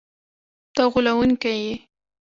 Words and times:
ته 0.75 0.83
غولونکی 0.91 1.53
یې!” 1.63 1.73